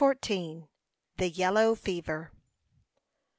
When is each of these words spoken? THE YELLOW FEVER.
THE 1.17 1.29
YELLOW 1.29 1.75
FEVER. 1.75 2.31